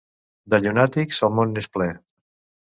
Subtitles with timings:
[0.53, 1.89] De llunàtics, el món n'és ple.